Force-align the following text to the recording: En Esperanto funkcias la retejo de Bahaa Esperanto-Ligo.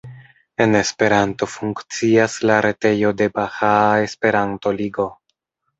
En 0.63 0.71
Esperanto 0.79 1.49
funkcias 1.57 2.39
la 2.53 2.59
retejo 2.67 3.13
de 3.21 3.31
Bahaa 3.37 3.87
Esperanto-Ligo. 4.09 5.11